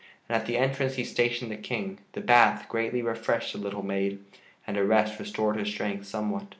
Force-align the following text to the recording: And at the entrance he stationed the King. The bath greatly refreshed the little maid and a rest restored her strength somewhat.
And 0.27 0.35
at 0.35 0.47
the 0.47 0.57
entrance 0.57 0.95
he 0.95 1.03
stationed 1.03 1.51
the 1.51 1.57
King. 1.57 1.99
The 2.13 2.21
bath 2.21 2.67
greatly 2.67 3.03
refreshed 3.03 3.53
the 3.53 3.59
little 3.59 3.83
maid 3.83 4.17
and 4.65 4.75
a 4.75 4.83
rest 4.83 5.19
restored 5.19 5.57
her 5.57 5.65
strength 5.65 6.07
somewhat. 6.07 6.47